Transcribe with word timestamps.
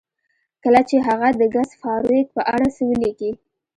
کله 0.63 0.81
چې 0.89 0.95
هغه 1.07 1.27
د 1.39 1.41
ګس 1.55 1.69
فارویک 1.81 2.27
په 2.35 2.41
اړه 2.53 2.67
څه 2.75 2.83
لیکي 3.03 3.31